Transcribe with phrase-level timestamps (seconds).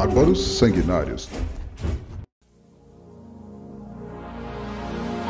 [0.00, 1.28] Bárbaros Sanguinários.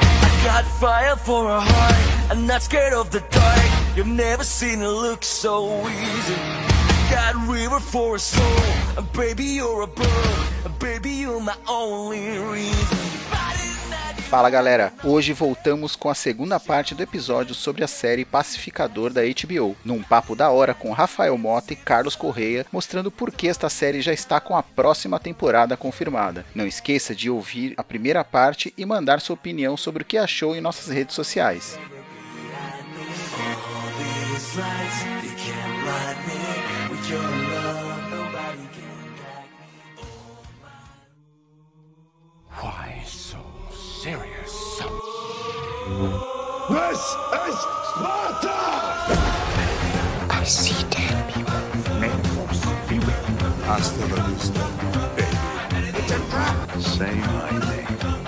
[0.00, 3.96] I got fire for a heart, I'm not scared of the dark.
[3.96, 6.37] You've never seen it look so easy.
[7.11, 8.62] Got river for a soul,
[8.96, 13.00] and baby you're a bird, and baby you're my only reason.
[14.31, 19.23] Fala galera, hoje voltamos com a segunda parte do episódio sobre a série Pacificador da
[19.23, 23.69] HBO, num papo da hora com Rafael Mota e Carlos Correia, mostrando por que esta
[23.69, 26.47] série já está com a próxima temporada confirmada.
[26.55, 30.55] Não esqueça de ouvir a primeira parte e mandar sua opinião sobre o que achou
[30.55, 31.77] em nossas redes sociais.
[44.10, 44.27] This is
[47.91, 48.59] Sparta!
[50.28, 51.60] I see dead people.
[52.01, 53.37] May the force be with you.
[53.65, 54.65] Hasta la vista,
[55.15, 55.96] baby.
[55.96, 56.80] It's a trap!
[56.80, 58.20] Say my name.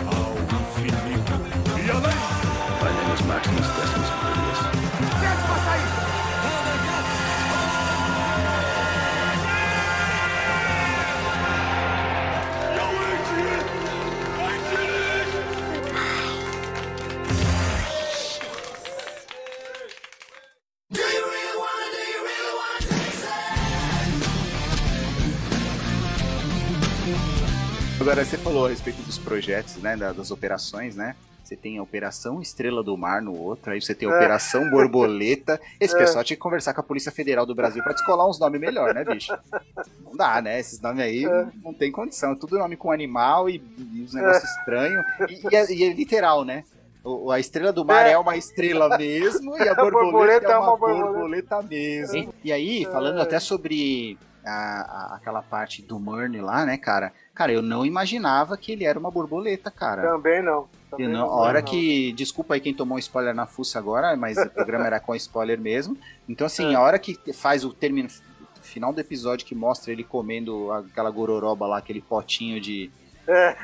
[28.52, 31.16] Falou a respeito dos projetos, né, das operações, né?
[31.42, 34.14] Você tem a Operação Estrela do Mar no outro, aí você tem a é.
[34.14, 35.58] Operação Borboleta.
[35.80, 35.98] Esse é.
[35.98, 38.92] pessoal tinha que conversar com a Polícia Federal do Brasil para descolar uns nomes melhor,
[38.92, 39.34] né, bicho?
[40.04, 40.60] Não dá, né?
[40.60, 41.46] Esses nomes aí é.
[41.64, 42.36] não tem condição.
[42.36, 43.62] Tudo nome com animal e,
[43.94, 44.58] e uns negócios é.
[44.58, 45.04] estranhos.
[45.30, 46.62] E, e, é, e, é, literal, né?
[47.02, 50.58] O, a estrela do mar é, é uma estrela mesmo e a borboleta, borboleta é
[50.58, 52.34] uma, borboleta, borboleta mesmo.
[52.44, 57.12] E aí, falando até sobre a, a, aquela parte do Murney lá, né, cara?
[57.34, 60.02] Cara, eu não imaginava que ele era uma borboleta, cara.
[60.02, 60.68] Também não.
[60.90, 61.66] Também não, a hora não.
[61.66, 62.12] que.
[62.12, 65.58] Desculpa aí quem tomou um spoiler na fuça agora, mas o programa era com spoiler
[65.58, 65.96] mesmo.
[66.28, 66.76] Então, assim, é.
[66.76, 68.08] a hora que faz o término
[68.60, 72.90] final do episódio que mostra ele comendo aquela gororoba lá, aquele potinho de.
[73.26, 73.56] É.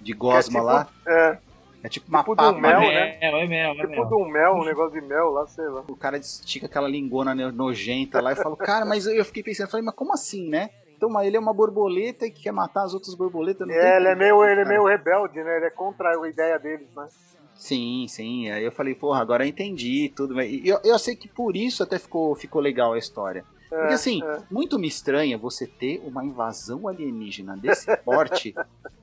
[0.00, 0.88] De gosma é tipo, lá.
[1.06, 1.38] É.
[1.82, 3.18] É tipo uma tipo papa, um mel, né?
[3.20, 4.04] É, é mel, é tipo mel.
[4.04, 5.84] de um mel, um negócio de mel lá, sei lá.
[5.88, 9.70] O cara estica aquela lingona nojenta lá e fala, cara, mas eu fiquei pensando, eu
[9.70, 10.70] falei, mas como assim, né?
[10.98, 13.68] Então, mas ele é uma borboleta e que quer matar as outras borboletas.
[13.68, 15.56] é, ele é, meio, ele é meio rebelde, né?
[15.58, 17.06] Ele é contra a ideia deles, né?
[17.54, 18.50] Sim, sim.
[18.50, 20.40] Aí eu falei, porra, agora eu entendi tudo.
[20.42, 23.44] E eu, eu sei que por isso até ficou, ficou legal a história.
[23.68, 24.38] Porque é, assim, é.
[24.50, 28.54] muito me estranha você ter uma invasão alienígena desse porte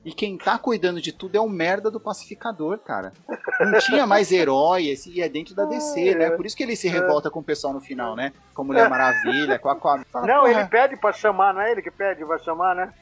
[0.04, 3.12] e quem tá cuidando de tudo é o merda do pacificador, cara.
[3.60, 6.30] Não tinha mais herói, esse é dentro da DC, né?
[6.30, 8.32] Por isso que ele se revolta com o pessoal no final, né?
[8.54, 10.04] Com a Mulher Maravilha, com a Aquaman.
[10.24, 12.92] Não, ele pede pra chamar, não é ele que pede pra chamar, né?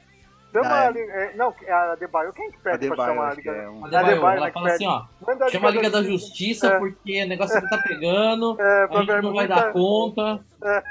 [0.54, 1.00] Chama ah, é.
[1.00, 3.50] é, não, a Debaio, quem que pede pra chamar a Liga?
[3.50, 3.84] É um...
[3.84, 5.04] A Debaio, ela fala assim, ó,
[5.50, 6.78] chama a Liga da Justiça é.
[6.78, 10.40] porque o negócio que tá pegando, é, a gente não vai dar conta.
[10.62, 10.82] É.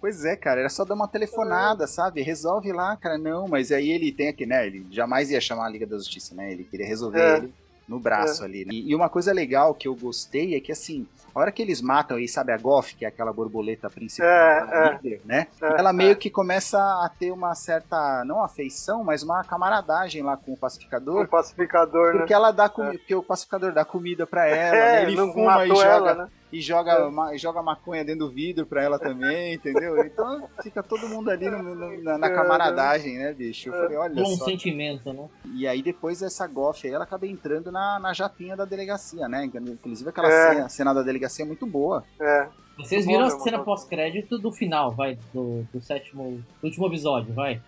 [0.00, 2.22] Pois é, cara, era só dar uma telefonada, sabe?
[2.22, 3.18] Resolve lá, cara.
[3.18, 4.66] Não, mas aí ele tem aqui, né?
[4.66, 6.50] Ele jamais ia chamar a Liga da Justiça, né?
[6.50, 7.36] Ele queria resolver é.
[7.36, 7.54] ele
[7.86, 8.46] no braço é.
[8.46, 8.64] ali.
[8.64, 8.72] Né?
[8.72, 11.82] E, e, uma coisa legal que eu gostei é que, assim, a hora que eles
[11.82, 15.48] matam aí, sabe a Goff, que é aquela borboleta principal, é, líder, né?
[15.60, 16.14] É, ela meio é.
[16.14, 21.24] que começa a ter uma certa, não afeição, mas uma camaradagem lá com o pacificador.
[21.24, 22.36] O pacificador, porque né?
[22.36, 22.68] ela dá é.
[22.68, 25.02] porque o pacificador dá comida para ela, né?
[25.02, 25.84] ele fuma e joga.
[25.84, 26.28] Ela, né?
[26.52, 27.10] E joga, é.
[27.10, 30.04] ma, joga maconha dentro do vidro pra ela também, entendeu?
[30.04, 33.68] Então fica todo mundo ali no, no, na, na, é, camaradagem, né, bicho?
[33.68, 34.44] Eu falei, olha um só.
[34.44, 35.28] sentimento, né?
[35.54, 39.44] E aí depois essa gofe aí, ela acaba entrando na, na japinha da delegacia, né?
[39.44, 40.54] Inclusive aquela é.
[40.54, 42.04] cena, cena, da delegacia é muito boa.
[42.20, 42.48] É.
[42.76, 47.60] Vocês viram a cena pós-crédito do final, vai, do, do sétimo, do último episódio, vai?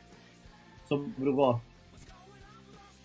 [0.87, 1.60] Sobre o Goff.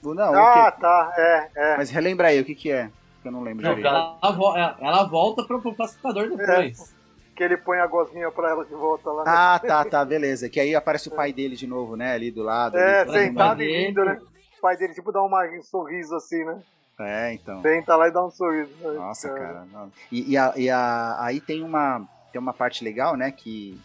[0.04, 1.78] Não, ah, tá, é, é.
[1.78, 2.90] Mas relembra aí, o que que é?
[3.28, 6.94] Que eu não lembro não, ela, ela, ela, volta pro, pro pacificador depois.
[6.94, 6.98] É,
[7.36, 9.24] que ele põe a gosminha pra ela de volta lá.
[9.28, 10.50] Ah, tá, tá, beleza.
[10.50, 12.14] Que aí aparece o pai dele de novo, né?
[12.14, 12.78] Ali do lado.
[12.78, 14.20] É, ali, sentado e rindo, né?
[14.58, 16.60] O pai dele, tipo, dá uma, um sorriso assim, né?
[17.00, 17.62] É, então.
[17.62, 18.72] Senta lá e dá um sorriso.
[18.82, 19.34] Nossa, é.
[19.34, 19.68] cara.
[20.12, 23.30] E, e, a, e a, aí tem uma, tem uma parte legal, né?
[23.30, 23.80] Que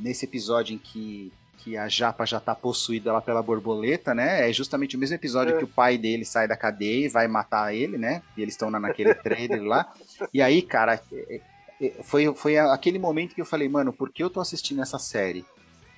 [0.00, 4.48] nesse episódio em que que a Japa já tá possuída lá pela borboleta, né?
[4.48, 5.58] É justamente o mesmo episódio é.
[5.58, 8.22] que o pai dele sai da cadeia e vai matar ele, né?
[8.36, 9.92] E eles estão naquele trailer lá.
[10.32, 11.40] E aí, cara, é,
[11.80, 14.98] é, foi, foi aquele momento que eu falei, mano, por que eu tô assistindo essa
[14.98, 15.44] série?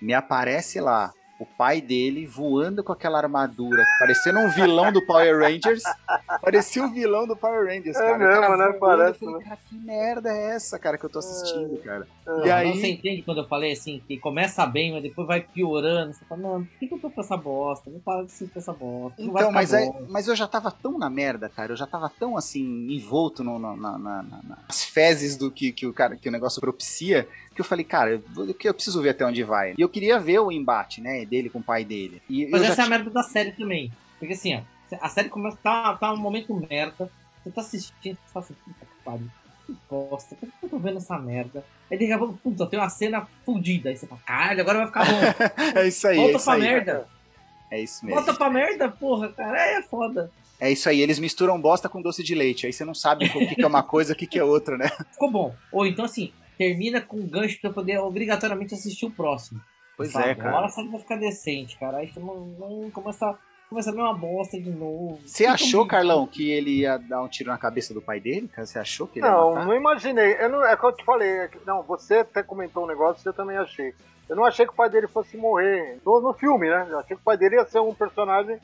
[0.00, 5.38] Me aparece lá o pai dele voando com aquela armadura, parecendo um vilão do Power
[5.38, 5.82] Rangers.
[6.42, 8.16] parecia o vilão do Power Rangers, É cara.
[8.16, 8.64] O mesmo, cara né?
[8.66, 9.44] voando, Parece, eu falei, né?
[9.44, 12.06] cara, que merda é essa, cara, que eu tô assistindo, cara?
[12.26, 12.46] É.
[12.46, 15.40] E aí- Não, você entende quando eu falei assim, que começa bem, mas depois vai
[15.40, 16.12] piorando.
[16.12, 17.88] Você fala, não, por que, que eu tô com essa bosta?
[17.90, 19.22] Não para de assistir essa bosta.
[19.22, 21.72] Então, mas, é, mas eu já tava tão na merda, cara.
[21.72, 25.72] Eu já tava tão assim, envolto no, no- na- na- na- nas fezes do que,
[25.72, 28.22] que, o cara, que o negócio propicia, que eu falei, cara, eu,
[28.64, 29.74] eu preciso ver até onde vai.
[29.76, 32.20] E eu queria ver o embate, né, dele com o pai dele.
[32.28, 33.92] E Mas essa é a merda da série também.
[34.18, 34.62] Porque assim, ó,
[35.00, 37.10] a série começa, tá, tá um momento merda.
[37.42, 39.30] Você tá assistindo, você fala assim, puta que pariu,
[39.66, 41.64] que bosta, por que eu tô vendo essa merda?
[41.90, 43.90] Aí daqui a pouco, puta, tem uma cena fudida.
[43.90, 45.20] Aí você fala, caralho, agora vai ficar bom.
[45.80, 46.60] É isso aí, é Volta isso pra aí.
[46.60, 47.08] merda.
[47.70, 48.16] É isso mesmo.
[48.16, 49.58] Volta pra merda, porra, cara.
[49.58, 50.30] É foda.
[50.60, 52.66] É isso aí, eles misturam bosta com doce de leite.
[52.66, 54.44] Aí você não sabe o que, que é uma coisa e o que, que é
[54.44, 54.88] outra, né?
[55.12, 55.54] Ficou bom.
[55.70, 59.60] Ou então assim, termina com um gancho pra eu poder obrigatoriamente assistir o próximo.
[59.98, 60.66] Pois Fala, é, Agora cara.
[60.66, 61.96] a série vai ficar decente, cara.
[61.98, 63.36] Aí você não, não começa,
[63.68, 65.18] começa a ver uma bosta de novo.
[65.26, 68.46] Você achou, Carlão, que ele ia dar um tiro na cabeça do pai dele?
[68.48, 69.66] Cara, Você achou que ele ia Não, matar?
[69.66, 70.36] não imaginei.
[70.38, 71.28] Eu não, é o que eu te falei.
[71.28, 73.92] é que- Não, você até comentou um negócio, eu também achei.
[74.28, 76.86] Eu não achei que o pai dele fosse morrer no, no filme, né?
[76.88, 78.58] Eu achei que o pai dele ia ser um personagem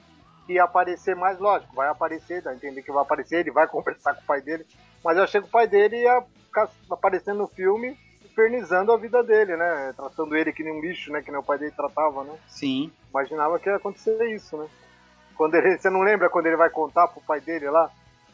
[0.46, 3.66] que ia aparecer mais, lógico, vai aparecer, dá a entender que vai aparecer, ele vai
[3.68, 4.64] conversar com o pai dele.
[5.02, 7.96] Mas eu achei que o pai dele ia ficar aparecendo no filme,
[8.34, 9.94] infernizando a vida dele, né?
[9.96, 11.22] Tratando ele que nem um lixo, né?
[11.22, 12.34] Que nem o pai dele tratava, né?
[12.48, 12.90] Sim.
[13.08, 14.66] imaginava que ia acontecer isso, né?
[15.36, 17.90] Quando ele, você não lembra quando ele vai contar pro pai dele lá?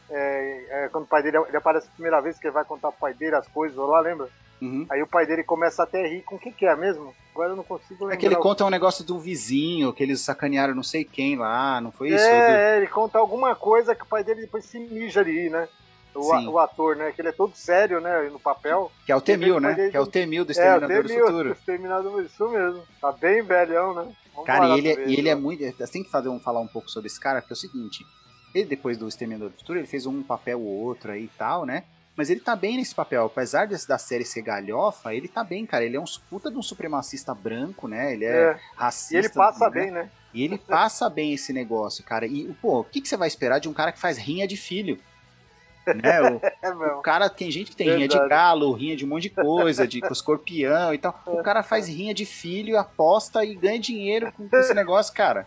[0.09, 2.91] É, é, quando o pai dele ele aparece a primeira vez que ele vai contar
[2.91, 4.27] pro pai dele as coisas lá, lembra?
[4.61, 4.85] Uhum.
[4.89, 7.15] Aí o pai dele começa até a rir com o que, que é mesmo?
[7.33, 8.15] Agora eu não consigo lembrar.
[8.15, 11.81] É que ele conta um negócio do vizinho, que eles sacanearam não sei quem lá,
[11.81, 12.23] não foi isso?
[12.23, 15.67] É, é, ele conta alguma coisa que o pai dele depois se mija ali, né?
[16.13, 17.11] O, o ator, né?
[17.11, 18.29] Que ele é todo sério, né?
[18.31, 18.91] No papel.
[19.05, 19.89] Que é o Temil, Ele né?
[19.89, 21.51] Que é o Temil do É, Exterminador do Temil, Futuro.
[21.51, 22.83] Exterminador, isso mesmo.
[22.99, 24.11] Tá bem velhão, né?
[24.33, 25.63] Vamos Cara, lá e ele, pra ver, e ele é muito.
[25.63, 28.05] Você tem que fazer um, falar um pouco sobre esse cara, porque é o seguinte:
[28.53, 31.65] ele, depois do Exterminador do Futuro, ele fez um papel ou outro aí e tal,
[31.65, 31.83] né?
[32.15, 33.25] Mas ele tá bem nesse papel.
[33.25, 35.85] Apesar desse, da série ser galhofa, ele tá bem, cara.
[35.85, 38.13] Ele é um puta de um supremacista branco, né?
[38.13, 39.15] Ele é, É, racista.
[39.15, 39.71] E ele passa né?
[39.71, 40.09] bem, né?
[40.33, 42.25] E ele passa bem esse negócio, cara.
[42.27, 44.57] E, pô, o que, que você vai esperar de um cara que faz rinha de
[44.57, 44.99] filho?
[45.87, 46.21] Né?
[46.21, 48.29] O, É o cara tem gente que tem rinha de Verdade.
[48.29, 51.19] galo, rinha de um monte de coisa, de escorpião e tal.
[51.25, 55.45] O cara faz rinha de filho, aposta e ganha dinheiro com esse negócio, cara.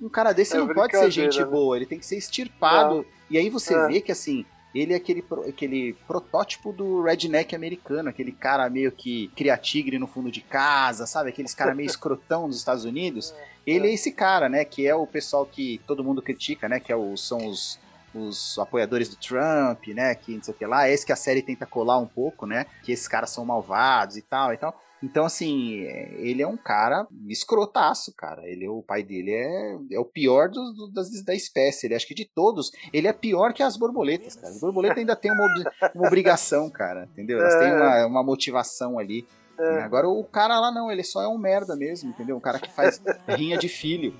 [0.00, 1.44] Um cara desse É não pode ser gente né?
[1.44, 3.06] boa, ele tem que ser extirpado.
[3.30, 3.86] E aí você É.
[3.86, 4.44] vê que assim.
[4.74, 10.06] Ele é aquele, aquele protótipo do redneck americano, aquele cara meio que cria tigre no
[10.06, 11.30] fundo de casa, sabe?
[11.30, 13.32] Aqueles cara meio escrotão dos Estados Unidos.
[13.66, 14.66] Ele é esse cara, né?
[14.66, 16.78] Que é o pessoal que todo mundo critica, né?
[16.78, 17.78] Que é o- são os,
[18.16, 20.14] os apoiadores do Trump, né?
[20.14, 20.88] Que não sei o que lá.
[20.88, 22.66] É esse que a série tenta colar um pouco, né?
[22.82, 24.74] Que esses caras são malvados e tal e tal.
[25.02, 28.42] Então, assim, é, ele é um cara escrotaço, cara.
[28.48, 31.86] Ele, o pai dele é, é o pior dos, do- das, da espécie.
[31.86, 34.48] Ele acho que de todos, ele é pior que as borboletas, cara.
[34.48, 35.46] As borboletas ainda têm uma,
[35.94, 37.04] uma obrigação, cara.
[37.12, 37.38] Entendeu?
[37.38, 37.74] Elas têm É.
[37.74, 39.26] uma, uma motivação ali.
[39.58, 39.82] É.
[39.82, 42.36] Agora o cara lá não, ele só é um merda mesmo, entendeu?
[42.36, 44.14] Um cara que faz rinha de filho.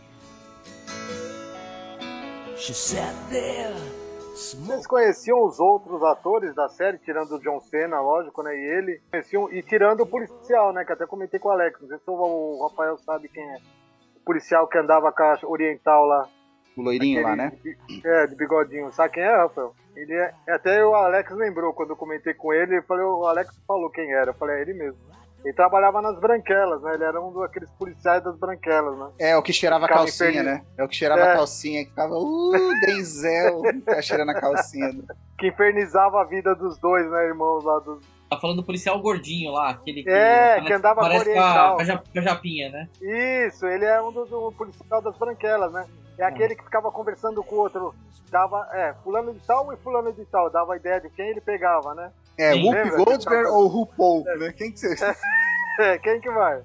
[4.35, 8.55] Vocês conheciam os outros atores da série, tirando o John Cena, lógico, né?
[8.55, 9.01] E ele.
[9.11, 10.85] Conheciam, e tirando o policial, né?
[10.85, 11.81] Que até comentei com o Alex.
[11.81, 13.57] Não sei se o- Rafael sabe quem é.
[14.17, 16.29] O policial que andava com a oriental lá.
[16.77, 17.47] O loirinho lá, né?
[17.47, 18.93] Aquele de É, de bigodinho.
[18.93, 19.73] Sabe quem é, Rafael?
[19.95, 20.35] Ele é.
[20.49, 22.77] Até o Alex lembrou quando eu comentei com ele.
[22.79, 24.31] Eu falei, o Alex falou quem era.
[24.33, 24.99] Eu falei, é ele mesmo.
[25.47, 26.95] Ele trabalhava nas branquelas, né?
[26.95, 29.07] Ele era um daqueles policiais das branquelas, né?
[29.21, 30.45] É, o que cheirava a Ficava calcinha, infeliz.
[30.45, 30.63] né?
[30.77, 31.33] É o que cheirava É.
[31.33, 32.53] a calcinha, que ficava, uh,
[32.85, 34.91] Denzel, tá cheirando a calcinha.
[35.39, 38.05] Que infernizava a vida dos dois, né, irmãos lá dos.
[38.29, 40.11] Tá falando do policial gordinho lá, aquele que.
[40.11, 42.89] É, parece- que andava com parece com a, com a japinha, né?
[43.47, 45.87] Isso, ele é um dos um policial das branquelas, né?
[46.19, 47.95] É aquele que ficava conversando com o outro.
[48.31, 50.51] Dava, é, fulano de tal e fulano de tal.
[50.51, 52.11] Dava a ideia de quem ele pegava, né?
[52.39, 52.97] É, Lembra?
[52.97, 54.53] Goldberg ou RuPaul, né?
[54.57, 54.95] Quem que você...
[55.79, 56.63] É, quem que vai?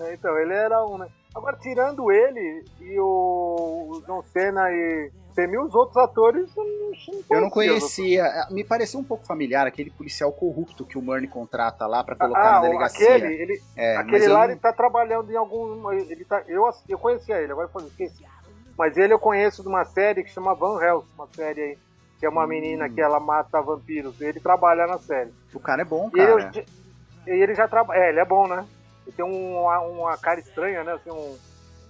[0.00, 1.08] É, então, ele era um, né?
[1.34, 7.36] Agora, tirando ele e o, o John Cena e Temi, os outros atores, eu não,
[7.36, 8.22] Eu não conhecia.
[8.24, 8.46] conhecia.
[8.50, 12.40] Me pareceu um pouco familiar aquele policial corrupto que o Murney contrata lá pra colocar
[12.48, 13.16] Ah, na delegacia.
[13.16, 15.92] aquele, ele, É, aquele lá, não- ele tá trabalhando em algum.
[15.92, 18.24] Ele tá, eu, eu conhecia ele, agora eu falei, esqueci.
[18.78, 21.78] Mas ele eu conheço de uma série que chama Van Helsing, uma série aí.
[22.18, 22.48] Que é uma Hum.
[22.48, 24.20] menina que ela mata vampiros.
[24.20, 25.30] Ele trabalha na série.
[25.52, 26.64] O cara é bom, E ele, cara.
[27.26, 27.98] e ele já trabalha.
[27.98, 28.66] É, ele é bom, né?
[29.06, 30.92] Ele tem um, uma, uma cara estranha, né?
[30.94, 31.36] Assim, um,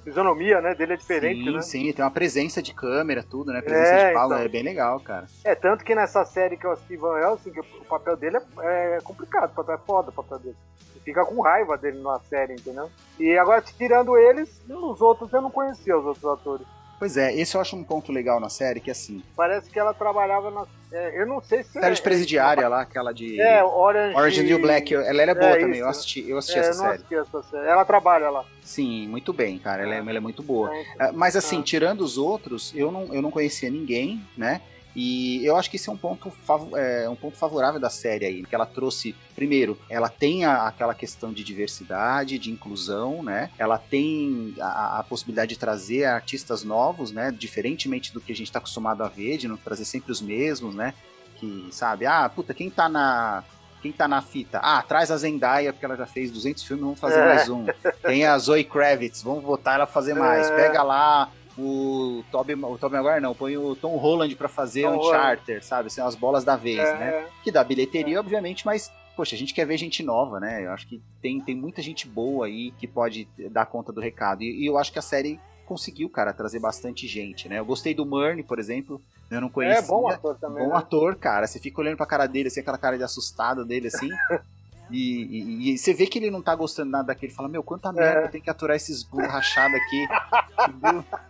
[0.04, 1.62] fisionomia, né, dele é diferente, sim, né?
[1.62, 3.60] Sim, tem uma presença de câmera, tudo, né?
[3.60, 4.44] Presença É, de fala, então.
[4.44, 5.26] é bem legal, cara.
[5.44, 8.98] É, tanto que nessa série que eu assisti Van Helsing, que o papel dele é,
[8.98, 10.56] é complicado, o papel é foda o papel dele.
[10.92, 12.88] Você fica com raiva dele na série, entendeu?
[13.18, 16.66] E agora, tirando eles, os outros eu não conhecia, os outros atores.
[16.98, 19.92] Pois é, esse eu acho um ponto legal na série, que assim, Parece que ela
[19.92, 20.66] trabalhava na...
[20.90, 21.72] é, eu não sei se...
[21.72, 24.16] série de é, presidiária lá, aquela de É, Orange...
[24.16, 25.98] Orange New Black, eu- ela, ela é boa É, também, eu isso.
[26.00, 26.94] assisti, eu assisti É, essa eu série.
[26.94, 27.66] assisti essa série.
[27.68, 28.44] Ela trabalha lá.
[28.62, 30.74] Sim, muito bem, cara, ela é, ela é muito boa.
[30.74, 31.62] É, Ah, Mas assim, Ah.
[31.62, 34.62] tirando os outros, eu não, eu não conhecia ninguém, né?
[34.98, 36.32] E eu acho que esse é um ponto,
[36.74, 40.94] é, um ponto favorável da série aí, que ela trouxe, primeiro, ela tem a- aquela
[40.94, 43.50] questão de diversidade, de inclusão, né?
[43.58, 47.30] Ela tem a, a possibilidade de trazer artistas novos, né?
[47.30, 50.74] Diferentemente do que a gente está acostumado a ver, de não trazer sempre os mesmos,
[50.74, 50.94] né?
[51.36, 53.44] Que, sabe, ah, puta, quem tá na...
[53.82, 54.58] Quem tá na fita?
[54.62, 57.26] Ah, traz a Zendaya, porque ela já fez 200 filmes, vamos fazer É.
[57.34, 57.66] mais um.
[58.02, 60.48] Tem a Zoe Kravitz, vamos botar ela a fazer mais.
[60.50, 60.56] É.
[60.56, 64.88] Pega lá o Tobey, o Tobey Maguire não, põe o Tom Holland pra fazer Tom
[64.94, 65.10] um Holland.
[65.22, 65.90] charter, sabe?
[65.90, 67.26] São as bolas da vez, é, né?
[67.42, 70.66] Que dá bilheteria, obviamente, mas poxa, a gente quer ver gente nova, né?
[70.66, 74.42] Eu acho que tem, tem muita gente boa aí que pode dar conta do recado.
[74.42, 77.58] E, e eu acho que a série conseguiu, cara, trazer bastante gente, né?
[77.58, 79.00] Eu gostei do Murney, por exemplo.
[79.30, 79.82] Eu não É, conhecia.
[79.88, 80.62] bom ator também.
[80.62, 80.76] Bom né?
[80.76, 81.46] ator, cara.
[81.46, 84.08] Você fica olhando pra cara dele, assim, aquela cara de assustado dele, assim.
[84.90, 85.22] E,
[85.70, 87.32] e- e você vê que ele não tá gostando nada daquele.
[87.32, 90.06] Fala, meu, quanta merda, eu tenho que aturar esses burros rachados aqui.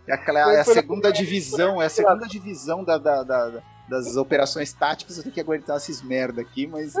[0.07, 4.73] É, aquela, é a segunda divisão, é a segunda divisão da, da- da- das operações
[4.73, 5.15] táticas.
[5.15, 6.93] Eu tenho que aguentar esses merda aqui, mas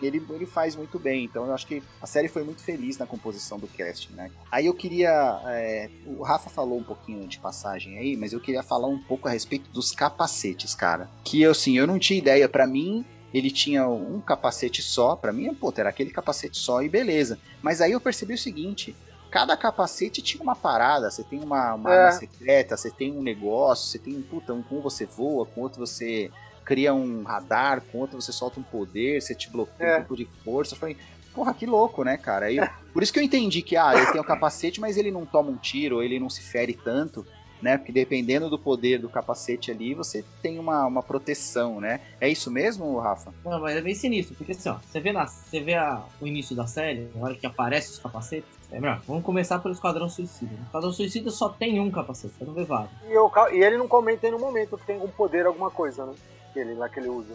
[0.00, 1.24] ele, ele faz muito bem.
[1.24, 4.30] Então eu acho que a série foi muito feliz na composição do casting, né?
[4.50, 5.10] Aí eu queria.
[5.46, 9.26] é, o Rafa falou um pouquinho de passagem aí, mas eu queria falar um pouco
[9.26, 11.10] a respeito dos capacetes, cara.
[11.24, 12.48] Que assim, eu não tinha ideia.
[12.48, 15.14] Pra mim, ele tinha um capacete só.
[15.16, 17.38] Pra mim, pô, era aquele capacete só e beleza.
[17.62, 18.94] Mas aí eu percebi o seguinte.
[19.30, 21.98] Cada capacete tinha uma parada, você tem uma, uma É.
[22.06, 25.46] arma secreta, você tem um negócio, você tem um puta, um, com um você voa,
[25.46, 26.30] com outro você
[26.64, 29.94] cria um radar, com outro você solta um poder, você te bloqueia É.
[29.94, 30.74] um pouco de força.
[30.74, 30.96] Eu falei,
[31.32, 32.46] porra, que louco, né, cara?
[32.46, 32.58] Aí,
[32.92, 35.48] por isso que eu entendi que, ah, ele tem o capacete, mas ele não toma
[35.50, 37.24] um tiro, ele não se fere tanto,
[37.62, 37.76] né?
[37.78, 42.00] Porque dependendo do poder do capacete ali, você tem uma, uma proteção, né?
[42.20, 43.32] É isso mesmo, Rafa?
[43.44, 46.26] Não, mas é bem sinistro, porque assim, ó, você vê, na, você vê a- o
[46.26, 50.08] início da série, na hora que aparece os capacetes, é melhor, vamos começar pelo Esquadrão
[50.08, 50.52] Suicida.
[50.54, 52.92] O Esquadrão Suicida só tem um capacete, você não vê vários.
[53.08, 56.06] E, eu e ele não comenta em nenhum momento que tem algum poder, alguma coisa,
[56.06, 56.14] né?
[56.52, 57.34] Que ele, lá que ele usa.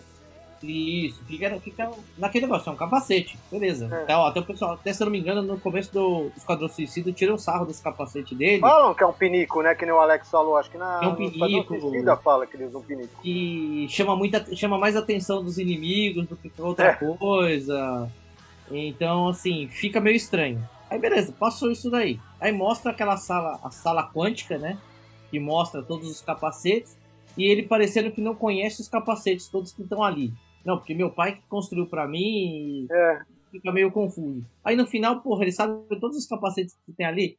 [0.63, 3.88] Isso, fica, fica naquele negócio, é um capacete, beleza.
[3.91, 4.03] É.
[4.03, 6.67] Até, ó, até o pessoal, até se eu não me engano, no começo do Esquadrão
[6.67, 9.75] Suicida, tirou o sarro desse capacete dele, Falam que é um pinico, né?
[9.75, 10.57] Que nem o Alex falou.
[10.57, 11.79] Acho que na É um pinico.
[11.79, 13.21] Suicida fala que eles usam pinico.
[13.21, 16.93] que chama, muita, chama mais atenção dos inimigos do que outra É.
[16.95, 18.09] coisa.
[18.71, 20.67] Então, assim, fica meio estranho.
[20.89, 22.19] Aí beleza, passou isso daí.
[22.39, 24.77] Aí mostra aquela sala, a sala quântica, né?
[25.29, 26.97] Que mostra todos os capacetes.
[27.38, 30.31] E ele parecendo que não conhece os capacetes todos que estão ali.
[30.65, 33.19] Não, porque meu pai que construiu pra mim É.
[33.51, 34.43] fica meio confuso.
[34.63, 37.38] Aí no final, porra, ele sabe todos os capacetes que tem ali.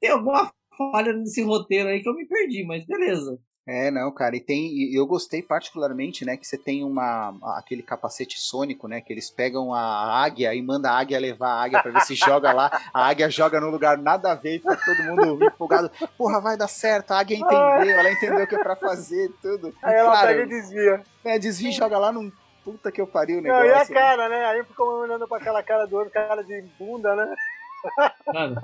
[0.00, 3.38] Tem alguma falha nesse roteiro aí que eu me perdi, mas beleza.
[3.66, 7.82] É, não, cara, e tem, e eu gostei particularmente, né, que você tem uma, aquele
[7.82, 11.80] capacete sônico, né, que eles pegam a águia e manda a águia levar a águia
[11.82, 14.78] pra ver se joga lá, a águia joga num lugar nada a ver e fica
[14.84, 18.62] todo mundo empolgado, porra, vai dar certo, a águia entendeu, ela entendeu o que é
[18.62, 19.74] pra fazer, tudo.
[19.82, 21.02] Aí ela claro, pega e desvia.
[21.24, 22.30] né, desvia e joga lá num
[22.64, 23.92] puta que eu pariu o Não, negócio.
[23.94, 24.44] e a cara, né?
[24.46, 27.34] Aí ficou olhando pra aquela cara do outro, cara de bunda, né?
[28.32, 28.62] Mano,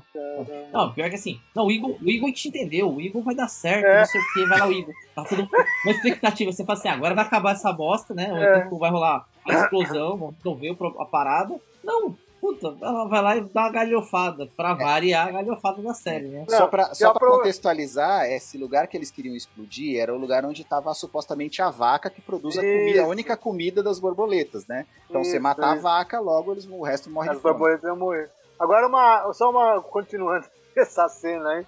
[0.73, 1.39] Não, pior que assim.
[1.55, 2.91] Não, o Igor, o Igor te entendeu.
[2.91, 3.99] O Igor vai dar certo, É.
[3.99, 4.95] não sei o que, vai lá o Igor.
[5.15, 5.47] Tá tudo
[5.85, 6.51] uma expectativa.
[6.51, 8.31] Você fala assim, agora vai acabar essa bosta, né?
[8.33, 8.65] É.
[8.67, 11.55] então vai rolar a explosão, vamos resolver a parada.
[11.85, 14.49] Não, puta, ela vai lá e dá uma galhofada.
[14.57, 16.45] Pra variar a galhofada da série, né?
[16.49, 20.45] Só Não, pra, só pra contextualizar, esse lugar que eles queriam explodir era o lugar
[20.45, 22.79] onde estava supostamente a vaca que produz a Isso.
[22.79, 24.87] comida, a única comida das borboletas, né?
[25.09, 25.83] Então você Isso, matar a isso.
[25.83, 27.53] vaca, logo eles, o resto morre As de fome.
[27.55, 28.31] borboletas iam morrer.
[28.59, 29.81] Agora, uma, só uma.
[29.83, 31.67] Continuando essa cena aí.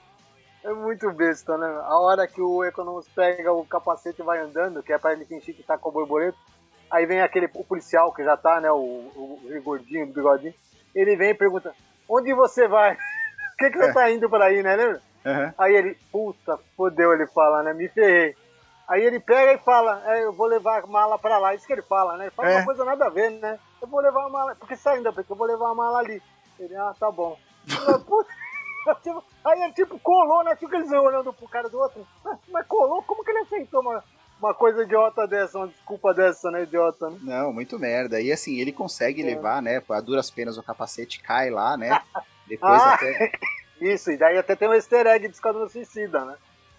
[0.64, 1.66] É muito besta, né?
[1.86, 5.24] A hora que o Economus pega o capacete e vai andando, que é pra ele
[5.24, 6.38] fingir que tá com a borboleta.
[6.92, 8.70] Aí vem aquele o policial que já tá, né?
[8.70, 10.54] O, o, o gordinho do bigodinho.
[10.94, 11.74] Ele vem e pergunta:
[12.08, 12.96] Onde você vai?
[13.52, 13.92] O que, que você É.
[13.92, 14.74] tá indo por aí, né?
[14.74, 15.00] Lembra?
[15.24, 15.54] Aham.
[15.56, 17.72] Aí ele, puta, fodeu, ele fala, né?
[17.72, 18.34] Me ferrei.
[18.88, 21.54] Aí ele pega e fala, é, eu vou levar a mala pra lá.
[21.54, 22.24] Isso que ele fala, né?
[22.24, 22.56] Ele fala É.
[22.56, 23.58] uma coisa nada a ver, né?
[23.80, 24.56] Eu vou levar a mala.
[24.56, 26.20] Porque saindo, porque eu vou levar a mala ali.
[26.58, 27.38] Ele, ah, tá bom.
[29.02, 30.56] Tipo, Aí ele tipo colou, né?
[30.56, 32.04] Fica eles olhando pro cara do outro.
[32.26, 33.00] "Ah, Mas colou?
[33.04, 34.02] Como que ele aceitou uma,
[34.42, 37.18] uma coisa idiota dessa, uma desculpa dessa, né, idiota, né?
[37.22, 38.20] Não, muito merda.
[38.20, 39.24] E assim, ele consegue É.
[39.24, 39.82] levar, né?
[39.88, 41.88] A duras penas o capacete cai lá, né?
[42.48, 42.94] Depois Ah.
[42.94, 43.32] até.
[43.80, 46.34] Isso, e daí até tem um easter egg de Esquadrão Suicida, né?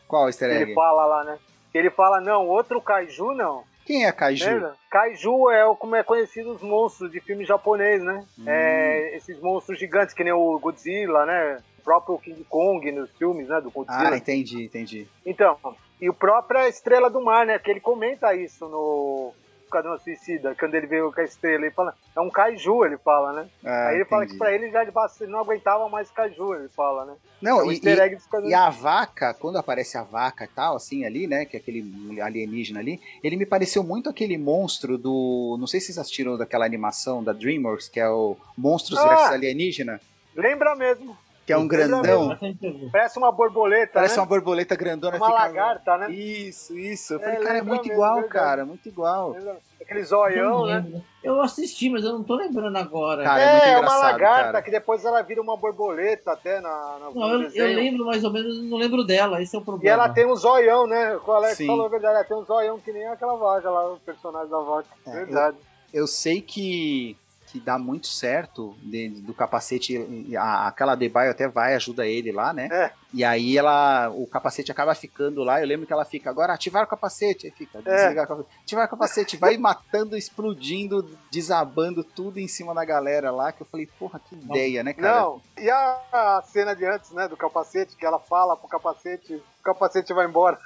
[0.07, 0.61] Qual easter egg?
[0.63, 1.37] ele fala lá, né?
[1.73, 3.63] Ele fala, não, outro kaiju não.
[3.85, 4.45] Quem é Kaiju?
[4.45, 4.75] Lembra?
[4.89, 8.23] Kaiju é o, como é conhecido os monstros de filme japonês, né?
[8.39, 8.43] Hum.
[8.47, 11.61] É, esses monstros gigantes, que nem o Godzilla, né?
[11.79, 13.59] O próprio King Kong nos filmes, né?
[13.59, 14.11] Do Godzilla.
[14.11, 15.05] Ah, entendi, entendi.
[15.25, 15.57] Então,
[16.01, 17.57] e o próprio é Estrela do Mar, né?
[17.59, 19.33] Que ele comenta isso no
[19.63, 21.65] Esquadrão Suicida, quando ele veio com a estrela.
[21.65, 23.49] Ele fala, é um kaiju, ele fala, né?
[23.65, 24.37] Ah, Aí ele fala entendi.
[24.37, 27.13] que pra ele já ele não aguentava mais kaiju, ele fala, né?
[27.13, 30.75] É Não, e, easter e- Esquadrão e a vaca, quando aparece a vaca e tal,
[30.75, 31.45] assim, ali, né?
[31.45, 35.57] Que é aquele alienígena ali, ele me pareceu muito aquele monstro do.
[35.59, 39.07] Não sei se vocês assistiram daquela animação da Dreamworks, que é o Monstros Ah!
[39.09, 39.99] versus Alienígena,
[40.35, 41.15] Lembra mesmo?
[41.45, 42.03] Que é um grandão.
[42.31, 42.89] Eu.
[42.91, 44.21] Parece uma borboleta, Parece né?
[44.21, 45.17] uma borboleta grandona.
[45.17, 46.11] Uma lagarta, né?
[46.11, 47.13] Isso, isso.
[47.13, 48.33] Eu É, falei, cara, é muito mesmo, igual, verdade.
[48.33, 49.35] cara, muito igual.
[49.81, 51.01] Aquele Eu zoião, né?
[51.21, 53.23] Eu assisti, mas eu não tô lembrando agora.
[53.23, 54.61] Cara, é muito é, uma lagarta cara.
[54.61, 56.69] que depois ela vira uma borboleta até na,
[56.99, 59.41] na não, eu, eu lembro mais ou menos, não lembro dela.
[59.41, 59.93] Esse é o E problema.
[59.93, 61.17] ela tem um zoião, né?
[61.17, 61.67] O Alex Sim.
[61.67, 64.59] falou a verdade, ela tem um zoião que nem aquela vaca lá, o personagem da
[64.59, 64.87] vaca.
[65.05, 65.57] É, verdade.
[65.93, 67.17] Eu sei que,
[67.53, 69.95] que dá muito certo de- do capacete.
[70.35, 72.67] a- aquela Debaio até vai, ajuda ele lá, né?
[72.71, 72.91] É.
[73.13, 74.09] E aí ela.
[74.09, 75.61] O capacete acaba ficando lá.
[75.61, 77.45] Eu lembro que ela fica, agora ativar o capacete.
[77.45, 78.09] Aí fica, É.
[78.09, 78.49] o capacete.
[78.63, 83.51] Ativar o capacete, vai matando, explodindo, desabando tudo em cima da galera lá.
[83.51, 85.21] Que eu falei, porra, que ideia, né, cara?
[85.21, 89.35] Não, e a, a cena de antes, né, do capacete, que ela fala pro capacete,
[89.35, 90.57] o capacete vai embora.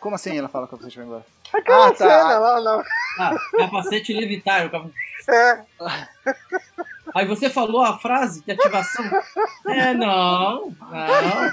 [0.00, 1.26] Como assim ela fala capacete vai embora?
[1.52, 1.96] Aquela Ah, tá.
[1.96, 2.82] cena lá, não.
[3.18, 4.70] Ah, capacete levitar.
[5.28, 5.64] É,
[7.14, 9.04] Aí você falou a frase de ativação.
[9.66, 10.70] É, não.
[10.70, 11.50] Não.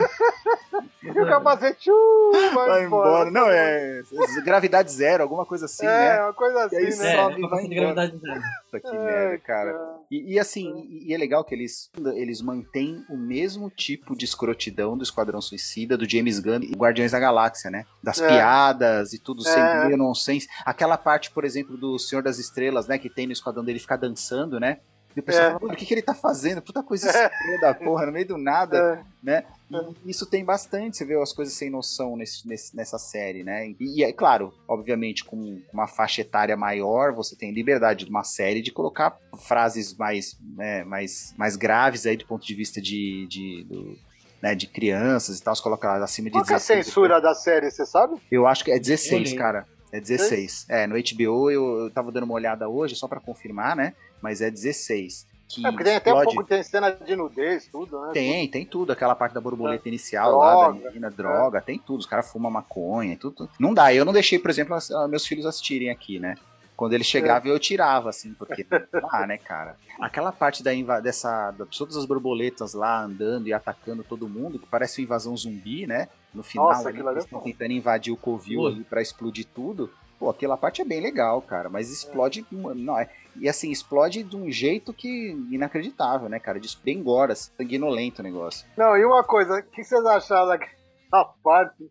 [1.04, 3.30] e o capacete uh, vai, Vai embora.
[3.30, 3.32] embora.
[3.32, 4.02] Não, é.
[4.44, 6.24] gravidade zero, alguma coisa assim, é, né?
[6.24, 7.14] uma coisa E aí assim, né?
[7.14, 8.42] É, sobe e vai de gravidade zero.
[8.72, 9.96] Puta que É, merda, cara.
[10.12, 14.26] E, e assim, e, e é legal que eles, eles mantêm o mesmo tipo de
[14.26, 17.86] escrotidão do Esquadrão Suicida, do James Gunn e Guardiões da Galáxia, né?
[18.04, 18.28] Das É.
[18.28, 19.86] piadas e tudo sem É.
[19.86, 20.48] meio nonsense.
[20.66, 22.98] Aquela parte, por exemplo, do Senhor das Estrelas, né?
[22.98, 24.80] Que tem no Esquadrão dele ficar dançando, né?
[25.16, 25.48] E o pessoal É.
[25.52, 26.62] fala, "Mano, o que, que ele tá fazendo?
[26.62, 29.26] Puta coisa estranha da porra, no meio do nada, É.
[29.26, 29.44] né?
[29.74, 29.86] É.
[30.06, 33.70] E isso tem bastante, você vê as coisas sem noção nesse, nesse- nessa série, né?
[33.80, 38.24] E, e é claro, obviamente, com uma faixa etária maior, você tem liberdade de uma
[38.24, 39.18] série de colocar
[39.48, 43.98] frases mais, né, mais, mais graves aí do ponto de vista de, de, do-
[44.42, 46.86] né, de crianças e tal, você coloca lá acima de Qual que é a 16.
[46.86, 48.16] censura da série, você sabe?
[48.30, 49.36] Eu acho que é 16, Olhei.
[49.36, 49.66] cara.
[49.92, 50.66] É 16.
[50.68, 53.94] É, no HBO eu, eu tava dando uma olhada hoje, só pra confirmar, né?
[54.22, 55.28] Mas é 16.
[55.48, 58.10] Que É, porque tem até um pouco, tem cena de nudez, tudo, né?
[58.14, 58.92] tem, tem tudo.
[58.92, 60.80] Aquela parte da borboleta inicial lá, Droga.
[60.80, 62.00] da menina, droga, tem tudo.
[62.00, 63.48] Os caras fumam maconha, tudo.
[63.60, 63.94] Não dá.
[63.94, 66.36] Eu não deixei, por exemplo, as- ah, meus filhos assistirem aqui, né?
[66.76, 69.78] Quando eles chegavam, eu tirava, assim, porque não dá, né, cara?
[70.02, 71.52] Aquela parte da inva dessa.
[71.52, 75.86] Da, todas as borboletas lá andando e atacando todo mundo, que parece uma invasão zumbi,
[75.88, 76.10] né?
[76.34, 77.52] No final, Nossa, ali, eles é estão foda.
[77.52, 79.90] tentando invadir o covil ali pra explodir tudo.
[80.20, 81.70] Pô, aquela parte é bem legal, cara.
[81.70, 82.46] Mas explode.
[82.52, 86.60] Não, é, e assim, explode de um jeito que inacreditável, né, cara?
[86.60, 88.66] De bem gore, assim, sanguinolento o negócio.
[88.78, 91.90] Não, e uma coisa, o que vocês acharam daquela parte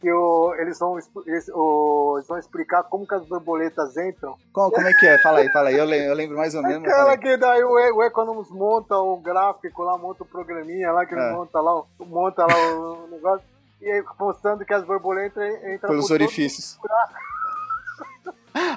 [0.00, 0.96] que o, eles, vão,
[1.26, 4.36] eles, o, eles vão explicar como que as borboletas entram?
[4.52, 5.18] Como, como é que é?
[5.18, 5.76] Fala aí, fala aí.
[5.76, 6.84] Eu lembro, eu lembro mais ou menos.
[6.88, 11.14] Aquela que daí o, o Economus monta o gráfico lá, monta o programinha lá, que
[11.14, 11.32] ele É.
[11.32, 13.44] monta lá, monta lá o negócio,
[13.82, 16.78] e aí mostrando que as borboletas entram Pelos todo- orifícios.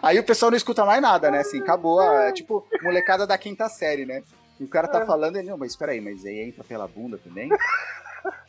[0.02, 1.40] Aí o pessoal não escuta mais nada, né?
[1.40, 2.00] Assim, acabou.
[2.00, 4.24] a- É tipo molecada da quinta série, né?
[4.60, 5.06] E o cara tá É.
[5.06, 7.50] falando, ele, não, mas espera aí, mas aí entra pela bunda também?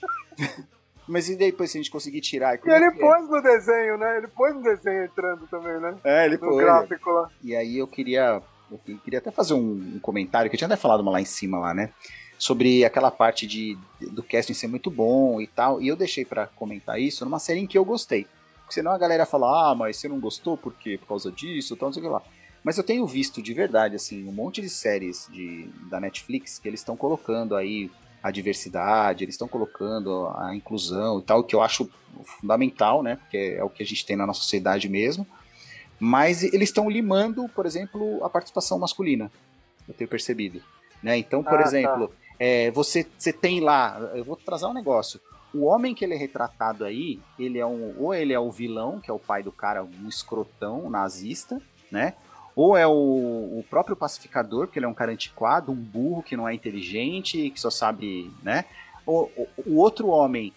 [1.07, 2.57] mas e depois se a gente conseguir tirar?
[2.57, 2.91] E é ele é?
[2.91, 4.19] pôs no desenho, né?
[4.19, 5.95] Ele pôs no desenho entrando também, né?
[6.05, 6.65] É, ele No foi.
[6.65, 7.29] gráfico lá.
[7.43, 10.77] E aí eu queria, eu queria até fazer um, um comentário, que eu tinha até
[10.77, 11.91] falado uma lá em cima lá, né?
[12.39, 15.81] Sobre aquela parte de, do casting ser muito bom e tal.
[15.81, 18.27] E eu deixei pra comentar isso numa série em que eu gostei.
[18.73, 20.97] Porque senão a galera fala, ah, mas você não gostou por quê?
[20.97, 22.23] Por causa disso, tal, não sei o que lá.
[22.65, 26.69] Mas eu tenho visto de verdade, assim, um monte de séries de, da Netflix que
[26.69, 27.91] eles estão colocando aí
[28.23, 31.91] a diversidade, eles estão colocando a inclusão e tal, que eu acho
[32.25, 33.17] fundamental, né?
[33.17, 35.27] Porque é o que a gente tem na nossa sociedade mesmo.
[36.01, 39.31] Mas eles estão limando, por exemplo, a participação masculina.
[39.87, 40.63] Eu tenho percebido.
[41.03, 41.19] Né?
[41.19, 43.99] Então, por Ah, exemplo, é, você, você tem lá.
[44.15, 45.21] Eu vou trazer um negócio.
[45.55, 47.95] O homem que ele é retratado aí, ele é um.
[47.99, 51.61] Ou ele é o vilão, que é o pai do cara, um escrotão, um nazista,
[51.91, 52.15] né?
[52.57, 56.37] Ou é o, o próprio pacificador, que ele é um cara antiquado, um burro que
[56.37, 58.65] não é inteligente, que só sabe, né?
[59.07, 60.53] O, o, o outro homem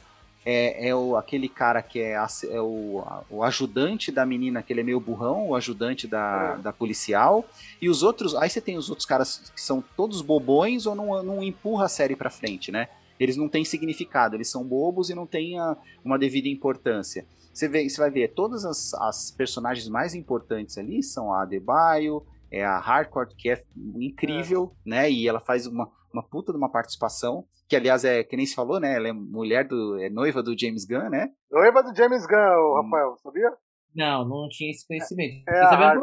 [0.46, 4.62] é, é o, aquele cara que é, ass- é o, a- o ajudante da menina,
[4.62, 6.62] que ele é meio burrão, o ajudante da, É.
[6.62, 7.44] da policial.
[7.82, 11.24] E os outros, aí você tem os outros caras que são todos bobões ou não,
[11.24, 12.88] não empurra a série pra frente, né?
[13.20, 17.26] Eles não têm significado, eles são bobos e não têm a, uma devida importância.
[17.54, 22.26] Você, vê, você vai ver, todas as, as personagens mais importantes ali são a Adebayo,
[22.52, 23.62] é a Hardcore, que é
[23.96, 24.90] incrível, é.
[24.90, 25.12] né?
[25.12, 28.56] E ela faz uma, uma puta de uma participação, que aliás é, que nem se
[28.56, 28.96] falou, né?
[28.96, 29.98] Ela é mulher do.
[30.00, 31.30] é noiva do James Gunn, né?
[31.52, 32.82] Noiva do James Gunn, hum.
[32.84, 33.52] Rafael, sabia?
[33.96, 35.44] Não, não tinha esse conhecimento.
[35.48, 35.96] É, é a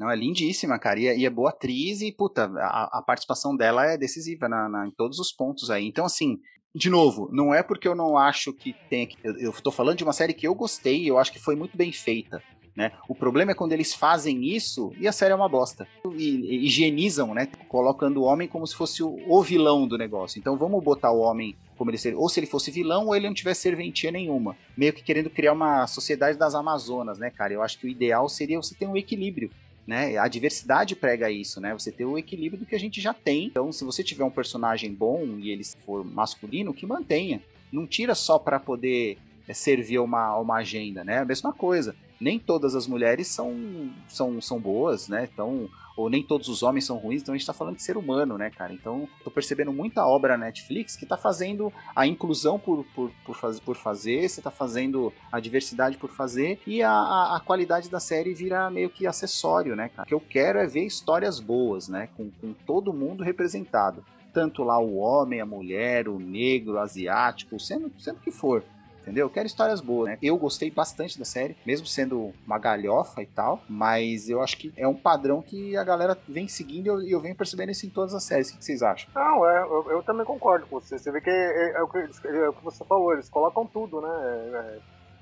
[0.00, 0.98] Não, é lindíssima, cara.
[0.98, 4.66] E é, e é, boa atriz e, puta, a, a participação dela é decisiva na,
[4.66, 5.86] na, em todos os pontos aí.
[5.86, 6.38] Então, assim,
[6.74, 9.10] de novo, não é porque eu não acho que tem.
[9.22, 11.76] Eu, eu tô falando de uma série que eu gostei, eu acho que foi muito
[11.76, 12.42] bem feita.
[12.74, 12.92] Né?
[13.08, 15.86] O problema é quando eles fazem isso e a série é uma bosta.
[16.16, 17.46] E, e higienizam, né?
[17.68, 20.38] Colocando o homem como se fosse o, o, vilão do negócio.
[20.38, 22.18] Então vamos botar o homem como ele seria.
[22.18, 24.56] Ou se ele fosse vilão, ou ele não tivesse serventia nenhuma.
[24.74, 27.52] Meio que querendo criar uma sociedade das Amazonas, né, cara?
[27.52, 29.50] Eu acho que o ideal seria você ter um equilíbrio.
[29.86, 30.16] Né?
[30.18, 31.72] A diversidade prega isso, né?
[31.72, 33.46] Você ter o equilíbrio do que a gente já tem.
[33.46, 37.42] Então, se você tiver um personagem bom e ele for masculino, que mantenha.
[37.72, 41.18] Não tira só para poder é, servir uma, uma agenda, né?
[41.18, 45.28] A mesma coisa nem todas as mulheres são, são, são boas, né?
[45.32, 47.96] Então, ou nem todos os homens são ruins, então a gente tá falando de ser
[47.96, 48.72] humano, né, cara?
[48.72, 53.36] Então, tô percebendo muita obra na Netflix que tá fazendo a inclusão por, por, por,
[53.36, 57.88] faz, por fazer, você tá fazendo a diversidade por fazer, e a, a, a, qualidade
[57.88, 60.04] da série vira meio que acessório, né, cara?
[60.04, 62.08] O que eu quero é ver histórias boas, né?
[62.16, 64.04] Com, com todo mundo representado.
[64.32, 68.62] Tanto lá o homem, a mulher, o negro, o asiático, sendo, sendo que for
[69.00, 69.26] entendeu?
[69.26, 70.18] Eu quero histórias boas, né?
[70.22, 74.72] Eu gostei bastante da série, mesmo sendo uma galhofa e tal, mas eu acho que
[74.76, 77.90] é um padrão que a galera vem seguindo e eu, eu venho percebendo isso em
[77.90, 78.50] todas as séries.
[78.50, 79.10] O que vocês acham?
[79.14, 80.98] Não, é, eu, eu também concordo com você.
[80.98, 84.00] Você vê que é, é, o, que é o que você falou, eles colocam tudo,
[84.00, 84.08] né?
[84.08, 84.78] É,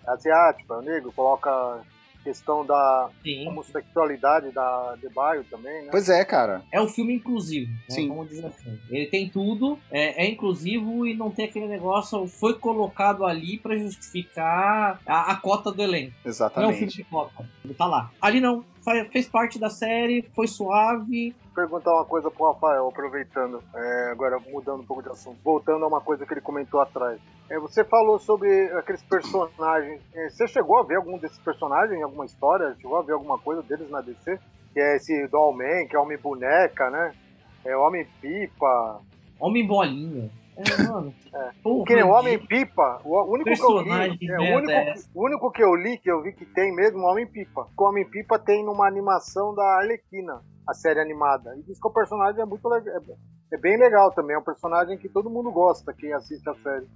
[0.07, 1.83] é asiático, é negro, coloca
[2.29, 3.49] questão da Sim.
[3.49, 5.89] homossexualidade da The Bio também, né?
[5.91, 6.63] Pois é, cara.
[6.71, 7.79] É um filme inclusivo, né?
[7.89, 8.09] Sim.
[8.09, 8.79] Vamos dizer assim.
[8.91, 13.77] Ele tem tudo, é, é, inclusivo e não tem aquele negócio, foi colocado ali para
[13.79, 16.13] justificar a, a, cota do elenco.
[16.23, 16.67] Exatamente.
[16.67, 17.49] Não é um filme de cota.
[17.65, 18.11] Ele tá lá.
[18.21, 18.63] Ali não,
[19.11, 21.35] fez parte da série, foi suave.
[21.55, 25.89] Perguntar uma coisa pro Rafael, aproveitando, é, agora mudando um pouco de assunto, voltando a
[25.89, 27.19] uma coisa que ele comentou atrás.
[27.51, 30.01] É, você falou sobre aqueles personagens.
[30.15, 32.77] É, você chegou a ver algum desses personagens em alguma história?
[32.81, 34.39] Chegou a ver alguma coisa deles na DC?
[34.73, 37.15] Que é esse Dollman, que é Homem Boneca, né?
[37.65, 39.01] É Homem Pipa.
[39.41, 40.31] Homem Bolinha.
[40.59, 41.15] É, mano.
[41.33, 41.51] É.
[41.87, 44.29] que nem o Homem-Pipa, o único que eu li.
[44.29, 47.11] É, o, único, o único que eu li, que eu vi que tem mesmo, o
[47.11, 47.69] Homem-Pipa.
[47.79, 51.55] O Homem-Pipa tem numa animação da Arlequina, a série animada.
[51.57, 52.95] E diz que o personagem é muito legal.
[52.97, 54.35] É, é bem legal também.
[54.35, 56.87] É um personagem que todo mundo gosta, quem assiste a série.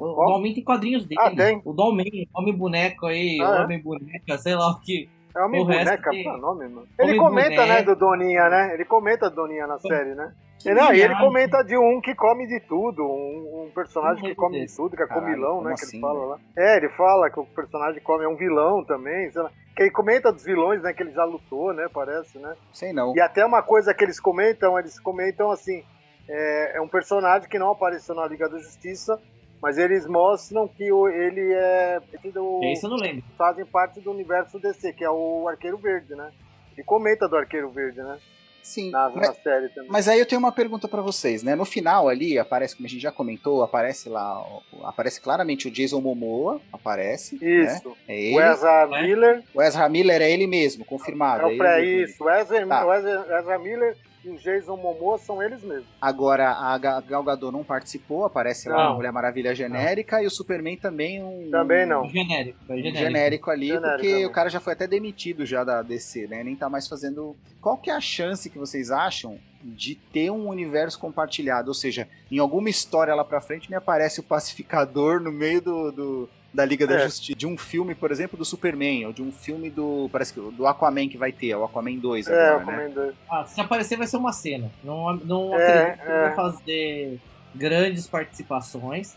[0.00, 1.20] O, o Dolmen tem quadrinhos dele.
[1.20, 1.60] Ah, tem.
[1.62, 3.64] O Dolmen, Homem Boneco aí, ah, é?
[3.64, 5.10] Homem Boneca, sei lá o que.
[5.36, 6.24] É Homem Boneca, que...
[6.24, 6.88] nome, mano.
[6.98, 7.66] Ele Homem comenta, boneca.
[7.66, 8.74] né, do Doninha, né?
[8.74, 10.32] Ele comenta Doninha na série, né?
[10.64, 14.34] E, não, e ele comenta de um que come de tudo, um, um personagem que
[14.34, 15.74] come de tudo, que é Caralho, comilão, né?
[15.74, 16.38] Que ele assim, fala lá.
[16.56, 19.50] É, ele fala que o personagem come é um vilão também, sei lá.
[19.74, 20.92] Que ele comenta dos vilões, né?
[20.92, 21.88] Que ele já lutou, né?
[21.92, 22.54] Parece, né?
[22.72, 23.14] Sei não.
[23.14, 25.82] E até uma coisa que eles comentam, eles comentam assim:
[26.28, 29.18] é, é um personagem que não apareceu na Liga da Justiça,
[29.62, 32.00] mas eles mostram que ele é.
[32.32, 33.22] Do, Isso eu não lembro.
[33.36, 36.30] Fazem parte do universo DC, que é o Arqueiro Verde, né?
[36.76, 38.18] E comenta do Arqueiro Verde, né?
[38.62, 38.90] Sim.
[38.90, 39.90] Na, mas, na série também.
[39.90, 41.54] Mas aí eu tenho uma pergunta para vocês, né?
[41.54, 44.42] No final ali, aparece, como a gente já comentou, aparece lá,
[44.84, 47.38] aparece claramente o Jason Momoa, aparece.
[47.42, 47.64] Né?
[47.64, 47.88] Isso.
[47.88, 47.94] Né?
[48.08, 48.36] É ele.
[48.36, 49.42] O Ezra Miller.
[49.54, 51.48] O Ezra Miller é ele mesmo, confirmado.
[51.48, 52.22] É, é ele, isso.
[52.22, 52.86] O Ezra, tá.
[52.86, 55.86] o Ezra, Ezra Miller e o Jason Momoa são eles mesmos.
[56.00, 60.24] Agora, a Gal Gadot não participou, aparece lá a Mulher Maravilha genérica não.
[60.24, 61.50] e o Superman também um...
[61.50, 62.08] Também não.
[62.08, 62.58] Genérico.
[62.66, 62.98] genérico.
[62.98, 64.26] genérico ali, genérico porque também.
[64.26, 66.44] o cara já foi até demitido já da DC, né?
[66.44, 67.36] Nem tá mais fazendo...
[67.60, 71.68] Qual que é a chance que vocês acham de ter um universo compartilhado?
[71.68, 75.92] Ou seja, em alguma história lá pra frente me aparece o pacificador no meio do,
[75.92, 76.88] do da Liga é.
[76.88, 77.38] da Justiça.
[77.38, 80.08] De um filme, por exemplo, do Superman, ou de um filme do.
[80.10, 82.94] Parece que do Aquaman que vai ter, é o Aquaman 2 é, agora, Aquaman né?
[82.94, 83.14] 2.
[83.30, 84.70] Ah, se aparecer vai ser uma cena.
[84.82, 86.34] Não, não é, acredito que vai é.
[86.34, 87.20] fazer
[87.54, 89.16] grandes participações.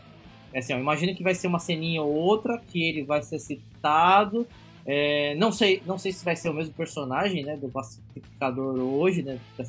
[0.54, 3.40] É assim, eu imagino que vai ser uma ceninha ou outra, que ele vai ser
[3.40, 4.48] citado.
[4.86, 9.24] É, não sei, não sei se vai ser o mesmo personagem, né, do pacificador hoje,
[9.24, 9.64] né, tá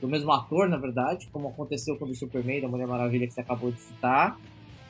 [0.00, 3.40] do mesmo ator, na verdade, como aconteceu com o Superman da Mulher Maravilha que você
[3.40, 4.38] acabou de citar.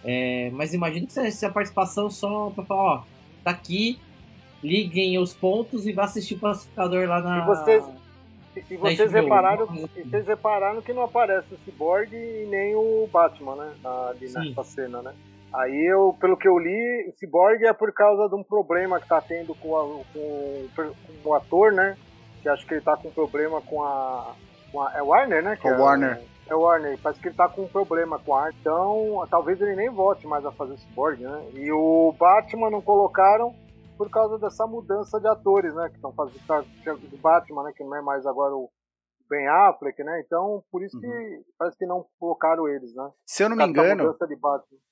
[0.04, 3.02] É, mas imagine que se a participação só pra falar, ó,
[3.42, 3.98] tá aqui,
[4.62, 7.38] liguem os pontos e vá assistir o pacificador lá na.
[7.38, 7.84] E vocês,
[8.70, 13.56] e vocês, repararam, e vocês repararam que não aparece o Cyborg e nem o Batman,
[13.56, 13.72] né?
[14.10, 15.14] Ali nessa cena, né?
[15.54, 19.08] Aí eu, pelo que eu li, o Cyborg é por causa de um problema que
[19.08, 20.68] tá tendo com, a, com,
[21.22, 21.96] com o ator, né?
[22.42, 24.34] Que acho que ele tá com problema com a.
[24.70, 25.56] Com a é Warner, né?
[25.56, 26.10] Com é, Warner.
[26.10, 29.60] É o Warner, parece que ele tá com um problema com a arte, então talvez
[29.60, 31.50] ele nem volte mais a fazer Cyborg, né?
[31.54, 33.54] E o Batman não colocaram
[33.96, 35.88] por causa dessa mudança de atores, né?
[35.88, 36.62] Que estão fazendo tá,
[36.94, 37.72] o Batman, né?
[37.74, 38.68] Que não é mais agora o
[39.28, 40.22] Ben Affleck, né?
[40.24, 41.42] Então, por isso que uhum.
[41.58, 43.10] parece que não colocaram eles, né?
[43.26, 44.14] Se eu não me engano,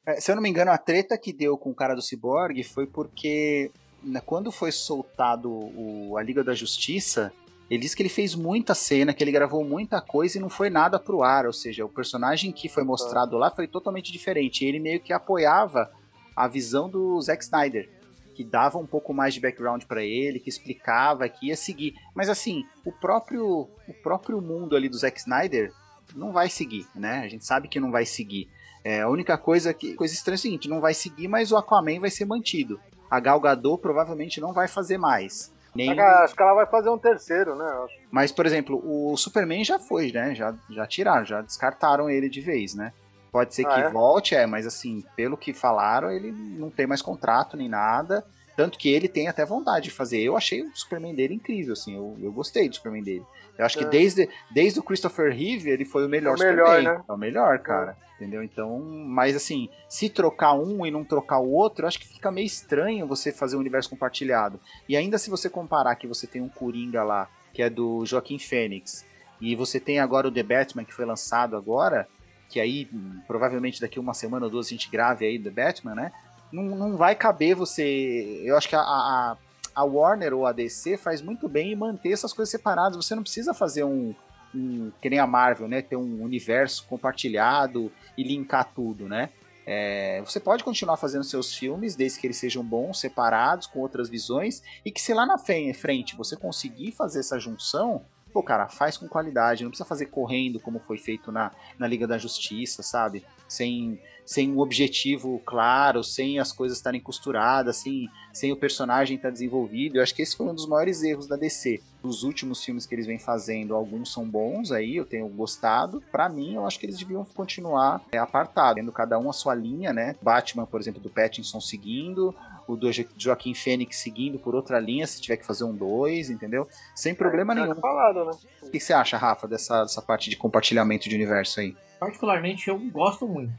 [0.06, 2.62] é, se eu não me engano, a treta que deu com o cara do Cyborg
[2.62, 3.70] foi porque
[4.02, 7.32] né, quando foi soltado o, a Liga da Justiça,
[7.72, 10.68] ele disse que ele fez muita cena, que ele gravou muita coisa e não foi
[10.68, 14.62] nada pro ar, ou seja, o personagem que foi mostrado lá foi totalmente diferente.
[14.62, 15.90] Ele meio que apoiava
[16.36, 17.88] a visão do Zack Snyder,
[18.34, 21.94] que dava um pouco mais de background para ele, que explicava, que ia seguir.
[22.14, 25.72] Mas assim, o próprio o próprio mundo ali do Zack Snyder
[26.14, 27.20] não vai seguir, né?
[27.20, 28.50] A gente sabe que não vai seguir.
[28.84, 31.56] É, a única coisa que coisa estranha é o seguinte, não vai seguir, mas o
[31.56, 32.78] Aquaman vai ser mantido.
[33.10, 35.50] A Gal Gadot provavelmente não vai fazer mais.
[35.74, 35.98] Nem...
[35.98, 37.86] Acho que ela vai fazer um terceiro, né?
[38.10, 40.34] Mas, por exemplo, o Superman já foi, né?
[40.34, 42.92] Já, já tiraram, já descartaram ele de vez, né?
[43.30, 43.88] Pode ser ah, que é?
[43.88, 48.22] volte, é, mas assim, pelo que falaram, ele não tem mais contrato nem nada.
[48.56, 50.20] Tanto que ele tem até vontade de fazer.
[50.20, 51.96] Eu achei o Superman dele incrível, assim.
[51.96, 53.24] Eu, eu gostei do Superman dele.
[53.58, 53.84] Eu acho é.
[53.84, 56.94] que desde, desde o Christopher Reeve, ele foi o melhor, é o melhor Superman.
[56.94, 57.04] Né?
[57.08, 57.96] É o melhor, cara.
[58.08, 58.12] É.
[58.22, 58.42] Entendeu?
[58.44, 62.30] Então, mas assim, se trocar um e não trocar o outro, eu acho que fica
[62.30, 64.60] meio estranho você fazer um universo compartilhado.
[64.88, 68.38] E ainda se você comparar que você tem um Coringa lá, que é do Joaquim
[68.38, 69.04] Fênix,
[69.40, 72.06] e você tem agora o The Batman, que foi lançado agora,
[72.48, 72.88] que aí
[73.26, 76.12] provavelmente daqui uma semana ou duas a gente grave aí The Batman, né?
[76.52, 78.42] Não, não vai caber você.
[78.44, 79.36] Eu acho que a, a,
[79.74, 82.96] a Warner ou a DC faz muito bem em manter essas coisas separadas.
[82.96, 84.14] Você não precisa fazer um,
[84.54, 85.82] um, que nem a Marvel, né?
[85.82, 89.30] Ter um universo compartilhado e linkar tudo, né?
[89.64, 94.08] É, você pode continuar fazendo seus filmes, desde que eles sejam bons, separados, com outras
[94.08, 98.96] visões, e que se lá na frente você conseguir fazer essa junção, pô, cara, faz
[98.96, 103.24] com qualidade, não precisa fazer correndo como foi feito na, na Liga da Justiça, sabe?
[103.46, 109.30] Sem, sem um objetivo claro, sem as coisas estarem costuradas, sem, sem o personagem estar
[109.30, 109.96] desenvolvido.
[109.96, 111.80] Eu acho que esse foi um dos maiores erros da DC.
[112.02, 116.02] Os últimos filmes que eles vêm fazendo, alguns são bons aí, eu tenho gostado.
[116.10, 119.54] Para mim, eu acho que eles deviam continuar é, apartados, tendo cada um a sua
[119.54, 120.16] linha, né?
[120.20, 122.34] Batman, por exemplo, do Pattinson seguindo,
[122.66, 126.66] o do Joaquim Fênix seguindo por outra linha, se tiver que fazer um dois, entendeu?
[126.94, 127.74] Sem problema é, nenhum.
[127.76, 128.32] Falado, né?
[128.62, 131.76] O que você acha, Rafa, dessa, dessa parte de compartilhamento de universo aí?
[132.00, 133.52] Particularmente, eu gosto muito.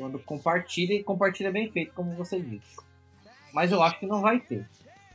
[0.00, 2.74] Quando compartilha e compartilha bem feito, como você disse.
[3.52, 4.66] Mas eu acho que não vai ter.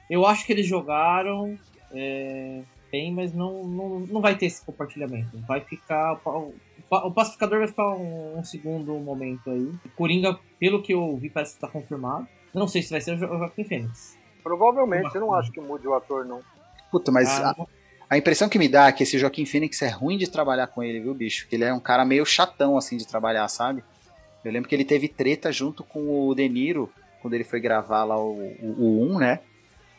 [0.08, 1.58] Eu acho que eles jogaram
[1.92, 5.40] é, bem, mas não, não, não vai ter esse compartilhamento.
[5.48, 6.22] Vai ficar.
[6.24, 6.54] O,
[6.88, 9.74] o pacificador vai ficar um, um, segundo momento aí.
[9.96, 12.28] Coringa, pelo que eu vi, parece que tá confirmado.
[12.54, 14.16] Não sei se vai ser o Joaquim Fênix.
[14.44, 16.42] Provavelmente, eu não acho que mude o ator, não.
[16.92, 17.66] Puta, mas ah, a,
[18.12, 20.84] a, impressão que me dá é que esse Joaquim Fênix é ruim de trabalhar com
[20.84, 21.48] ele, viu, bicho?
[21.48, 23.84] Que ele é um cara meio chatão, assim, de trabalhar, sabe?
[24.46, 26.90] Eu lembro que ele teve treta junto com o De Niro,
[27.22, 29.40] quando ele foi gravar lá o, o, o 1, né?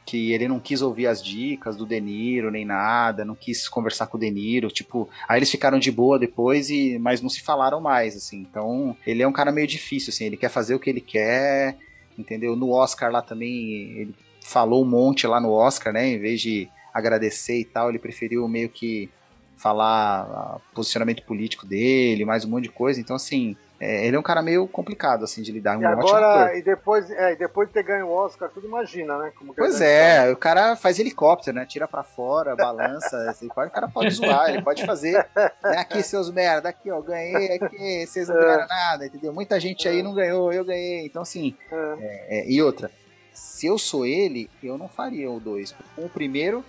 [0.04, 4.06] Que ele não quis ouvir as dicas do De Niro, nem nada, não quis conversar
[4.06, 5.10] com o De Niro, tipo...
[5.28, 8.38] Aí eles ficaram de boa depois, e mas não se falaram mais, assim.
[8.38, 10.26] Então, ele é um cara meio difícil, assim.
[10.26, 11.76] Ele quer fazer o que ele quer,
[12.16, 12.54] entendeu?
[12.54, 16.06] No Oscar lá também, ele falou um monte lá no Oscar, né?
[16.06, 19.10] Em vez de agradecer e tal, ele preferiu meio que
[19.56, 23.00] falar posicionamento político dele, mais um monte de coisa.
[23.00, 25.76] Então, assim, é, ele é um cara meio complicado, assim, de lidar.
[25.76, 29.32] Um e agora, e depois, é, depois de ter ganho o Oscar, tudo imagina, né?
[29.54, 31.66] pois é, o cara faz helicóptero, né?
[31.66, 33.16] Tira pra fora, balança.
[33.28, 35.26] assim, o cara pode zoar, ele pode fazer.
[35.62, 39.32] Né, aqui, seus merda, aqui, ó, ganhei, aqui, vocês não ganharam nada, entendeu?
[39.32, 41.04] Muita gente aí não ganhou, eu ganhei.
[41.04, 42.38] Então, assim, é.
[42.38, 42.90] É, e outra,
[43.34, 45.74] se eu sou ele, eu não faria o dois.
[45.94, 46.64] Com o primeiro,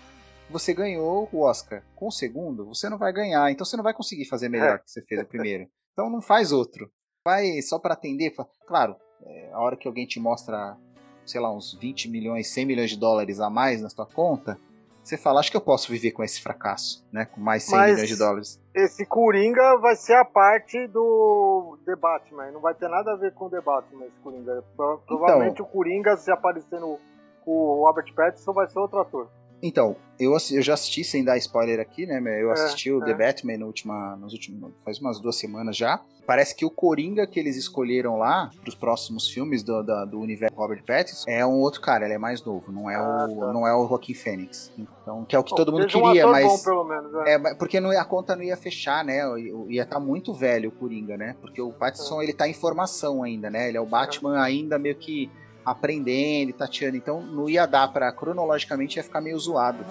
[0.50, 1.84] você ganhou o Oscar.
[1.96, 3.50] Com o segundo, você não vai ganhar.
[3.50, 4.78] Então você não vai conseguir fazer melhor é.
[4.80, 5.68] que você fez o primeiro.
[5.94, 6.92] Então não faz outro
[7.28, 8.34] vai só para atender.
[8.66, 10.78] Claro, é, a hora que alguém te mostra,
[11.26, 14.58] sei lá, uns 20 milhões, 100 milhões de dólares a mais na sua conta,
[15.04, 17.26] você fala, acho que eu posso viver com esse fracasso, né?
[17.26, 18.62] Com mais 100 Mas milhões de dólares.
[18.74, 23.34] Esse Coringa vai ser a parte do The Batman, não vai ter nada a ver
[23.34, 24.64] com o The Batman, esse Coringa.
[24.76, 26.98] Provavelmente então, o Coringa, se aparecer no,
[27.44, 29.30] com o Robert Pattinson, vai ser outro ator.
[29.62, 32.20] Então, eu, eu já assisti, sem dar spoiler aqui, né?
[32.42, 33.14] Eu é, assisti é, o The é.
[33.14, 36.00] Batman no última, nos últimos, faz umas duas semanas já.
[36.26, 40.20] Parece que o Coringa que eles escolheram lá, para os próximos filmes do, do, do,
[40.20, 43.40] universo Robert Pattinson, é um outro cara, ele é mais novo, não é, ah, o,
[43.40, 43.54] tá.
[43.54, 44.70] não é o Joaquim Phoenix.
[44.78, 46.46] Então, que é o que Bom, todo mundo queria, um mas.
[46.46, 47.34] Bom, pelo menos, é.
[47.34, 49.22] é porque não, a conta não ia fechar, né?
[49.70, 51.36] Ia estar tá muito velho o Coringa, né?
[51.40, 53.70] Porque o Pattinson, ele tá em formação ainda, né?
[53.70, 55.32] Ele é o Batman ainda meio que
[55.68, 56.96] aprendendo e tateando.
[56.96, 59.86] Então não ia dar para cronologicamente ia ficar meio zoado.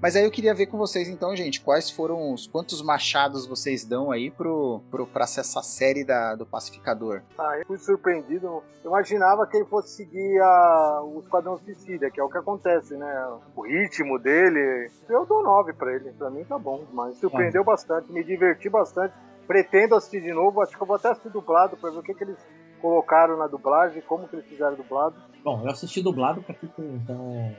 [0.00, 3.84] Mas aí eu queria ver com vocês então, gente, quais foram os quantos machados vocês
[3.84, 7.22] dão aí pro, pro pra essa série da, do Pacificador?
[7.36, 8.46] Ah, eu fui surpreendido.
[8.84, 12.94] Eu imaginava que ele fosse seguir a, o Esquadrão Suicida, que é o que acontece,
[12.94, 13.38] né?
[13.56, 14.90] O ritmo dele.
[15.08, 16.12] Eu dou 9 pra ele.
[16.12, 19.14] Pra mim tá bom, mas surpreendeu bastante, me diverti bastante.
[19.46, 22.14] Pretendo assistir de novo, acho que eu vou até assistir dublado pra ver o que,
[22.14, 22.36] que eles
[22.80, 25.14] colocaram na dublagem, como que eles fizeram dublado.
[25.44, 27.54] Bom, eu assisti dublado ficar, então.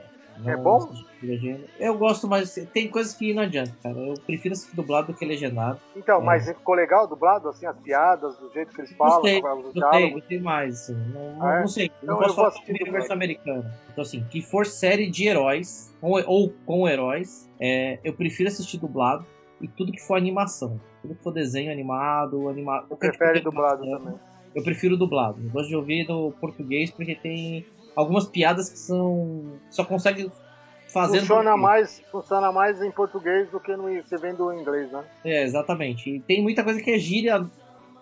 [0.46, 0.76] É não bom?
[0.78, 1.64] assisti legenda.
[1.80, 3.98] Eu gosto, mas tem coisas que não adianta, cara.
[3.98, 5.80] Eu prefiro assistir dublado do que legendado.
[5.96, 6.24] Então, É.
[6.24, 9.72] mas ficou legal dublado, assim, as piadas, do jeito que eles falam, Gostei, os Gostei,
[9.74, 10.12] diálogos.
[10.14, 10.74] gostei mais.
[10.82, 10.94] Assim.
[11.12, 11.60] Não, Ah, é?
[11.62, 11.86] não sei.
[11.86, 13.66] Então não eu posso vou falar universo americano.
[13.92, 18.78] Então, assim, que for série de heróis, ou, ou com heróis, é, eu prefiro assistir
[18.78, 19.26] dublado.
[19.62, 20.80] E tudo que for animação.
[21.02, 22.88] Tudo que for desenho animado, animado.
[22.90, 24.14] Eu prefere dublado também.
[24.56, 25.42] Eu prefiro dublado.
[25.44, 27.66] Eu gosto de ouvir no português porque tem
[27.96, 29.54] algumas piadas que são.
[29.70, 30.32] Só consegue
[30.92, 31.20] fazer.
[31.20, 35.04] Funciona mais, funciona mais em português do que no, você vendo em inglês, né?
[35.24, 36.10] É, exatamente.
[36.10, 37.46] E tem muita coisa que é gíria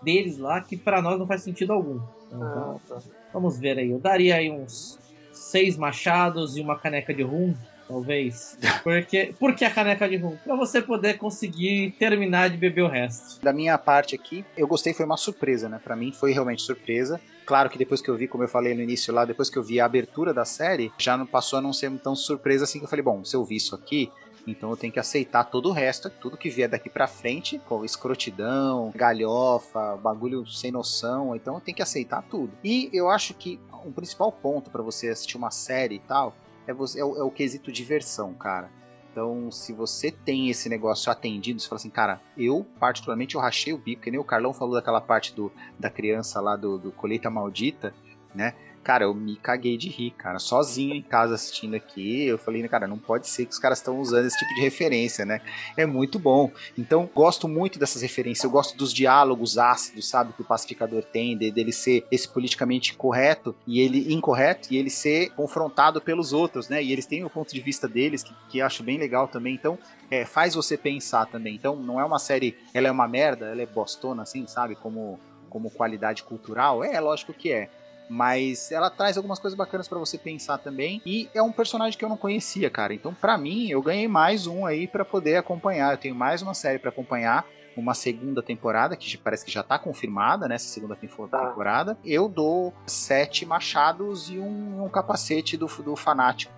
[0.02, 2.00] deles lá que pra nós não faz sentido algum.
[2.28, 2.98] Então, Ah, tá.
[3.34, 3.90] vamos ver aí.
[3.92, 5.00] Eu daria aí uns
[5.32, 7.54] seis machados e uma caneca de rum,
[7.88, 8.58] talvez.
[8.84, 10.36] Porque, por que a caneca de rum?
[10.44, 13.42] Pra você poder conseguir terminar de beber o resto.
[13.44, 15.80] Da minha parte aqui, eu gostei, foi uma surpresa, né?
[15.84, 17.20] Pra mim foi realmente surpresa.
[17.46, 19.64] Claro que depois que eu vi, como eu falei no início lá, depois que eu
[19.64, 22.86] vi a abertura da série, já não passou a não ser tão surpresa assim que
[22.86, 24.12] eu falei, bom, se eu vi isso aqui,
[24.48, 27.86] então eu tenho que aceitar todo o resto, tudo que vier daqui pra frente, com
[27.86, 32.52] escrotidão, galhofa, bagulho sem noção, então eu tenho que aceitar tudo.
[32.64, 36.36] E eu acho que o principal ponto pra você assistir uma série e tal
[36.68, 38.70] é, você, é, o, é o quesito diversão, cara.
[39.12, 43.72] Então, se você tem esse negócio atendido, você fala assim, cara, eu particularmente eu rachei
[43.72, 45.50] o bico, que nem o Carlão falou daquela parte do,
[45.80, 47.94] da criança lá do, do Colheita Maldita,
[48.34, 48.54] né?
[48.86, 52.24] Cara, eu me caguei de rir, cara, sozinho em casa assistindo aqui.
[52.28, 55.26] Eu falei, cara, não pode ser que os caras estão usando esse tipo de referência,
[55.26, 55.42] né?
[55.76, 56.52] É muito bom.
[56.78, 58.44] Então, gosto muito dessas referências.
[58.44, 62.94] Eu gosto dos diálogos ácidos, sabe, que o pacificador tem, de- dele ser esse politicamente
[62.94, 66.84] correto e ele incorreto e ele ser confrontado pelos outros, né?
[66.84, 69.56] E eles têm o ponto de vista deles que, que acho bem legal também.
[69.56, 69.80] Então,
[70.12, 71.56] é, faz você pensar também.
[71.56, 74.76] Então, não é uma série, ela é uma merda, ela é bostona, assim, sabe?
[74.76, 75.20] Como,
[75.50, 76.84] como qualidade cultural.
[76.84, 77.68] É, lógico que é.
[78.10, 81.02] Mas ela traz algumas coisas bacanas pra você pensar também.
[81.06, 82.94] E é um personagem que eu não conhecia, cara.
[82.94, 85.94] Então, pra mim, eu ganhei mais um aí pra poder acompanhar.
[85.94, 87.46] Eu tenho mais uma série pra acompanhar.
[87.78, 90.56] Uma segunda temporada, que parece que já tá confirmada, né?
[90.56, 91.48] Essa segunda Tá.
[91.48, 91.98] temporada.
[92.06, 96.54] Eu dou sete machados e um, um capacete do, do fanático.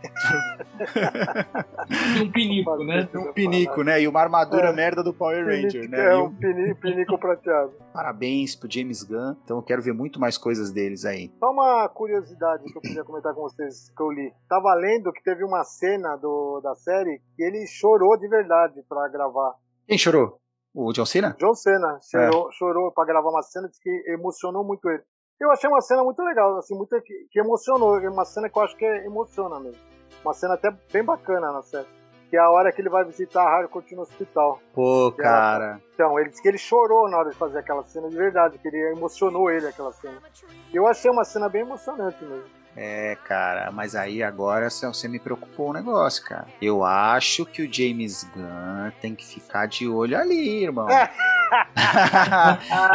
[2.18, 3.10] E um pinico, né?
[3.16, 4.02] Um pinico, né?
[4.02, 4.74] E uma armadura É.
[4.74, 6.06] merda do Power Ranger, Pinico- né?
[6.06, 7.74] É E um um- pini- pinico prateado.
[7.94, 9.36] Parabéns pro James Gunn.
[9.44, 11.32] Então eu quero ver muito mais coisas deles aí.
[11.40, 14.32] Só uma curiosidade que eu queria comentar com vocês que eu li.
[14.48, 19.08] Tava lendo que teve uma cena do, da série que ele chorou de verdade pra
[19.10, 19.54] gravar.
[19.88, 20.38] Quem chorou?
[20.74, 21.36] O John Cena?
[21.40, 25.04] John Cena chorou, chorou para gravar uma cena, disse que emocionou muito ele.
[25.40, 28.00] Eu achei uma cena muito legal, assim, muito que, que emocionou.
[28.00, 29.82] É uma cena que eu acho que emociona mesmo.
[30.24, 31.88] Uma cena até bem bacana na série.
[32.30, 34.60] Que é a hora que ele vai visitar a Harcourt no hospital.
[34.74, 35.80] Pô, cara.
[35.94, 38.68] Então, ele disse que ele chorou na hora de fazer aquela cena de verdade, que
[38.68, 40.22] ele emocionou ele aquela cena.
[40.74, 42.57] Eu achei uma cena bem emocionante mesmo.
[42.80, 46.46] É, cara, mas aí agora você- me preocupou um negócio, cara.
[46.62, 50.88] Eu acho que o James Gunn tem que ficar de olho ali, irmão.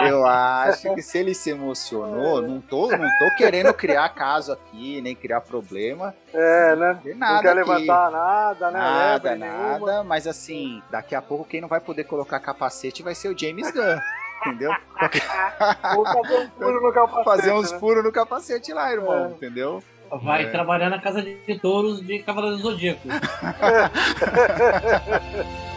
[0.06, 5.00] Eu acho que se ele se emocionou, não tô, não tô querendo criar caso aqui,
[5.00, 6.14] nem criar problema.
[6.32, 6.98] É, né?
[7.02, 7.70] De não nada quer aqui.
[7.70, 8.78] levantar nada, né?
[8.78, 9.78] Nada, Lebre nenhuma.
[9.78, 13.38] nada, mas assim, daqui a pouco quem não vai poder colocar capacete vai ser o
[13.38, 13.98] James Gunn,
[14.46, 14.70] entendeu?
[15.94, 17.78] Vou fazer um furo no capacete, Fazer uns né?
[17.78, 19.30] furos no capacete lá, irmão, É.
[19.30, 19.82] entendeu?
[20.22, 20.50] Vai É.
[20.50, 23.08] trabalhar na casa de touros de Cavaleiro do Zodíaco.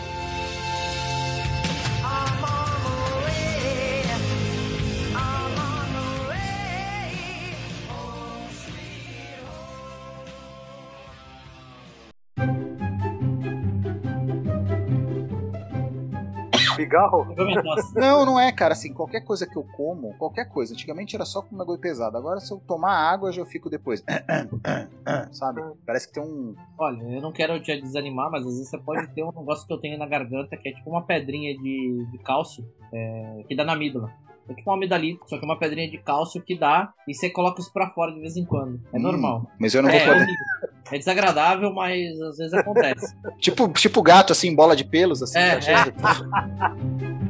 [17.95, 18.73] Não, não é, cara.
[18.73, 20.73] Assim, qualquer coisa que eu como, qualquer coisa.
[20.73, 22.17] Antigamente era só com bagulho pesado.
[22.17, 24.03] Agora, se eu tomar água, já eu fico depois.
[25.31, 25.61] Sabe?
[25.85, 26.55] Parece que tem um.
[26.77, 29.73] Olha, eu não quero te desanimar, mas às vezes você pode ter um negócio que
[29.73, 33.63] eu tenho na garganta, que é tipo uma pedrinha de, de cálcio, é, que dá
[33.63, 34.11] na amígdala.
[34.47, 37.29] É tipo uma amidalita, só que é uma pedrinha de cálcio que dá e você
[37.29, 38.79] coloca isso pra fora de vez em quando.
[38.93, 39.49] É Hum, normal.
[39.59, 40.23] Mas eu não é, vou poder.
[40.23, 40.45] horrível.
[40.91, 43.15] é desagradável, mas às vezes acontece.
[43.39, 45.39] Tipo, tipo gato, assim, bola de pelos, assim.
[45.39, 47.24] É, cheio de-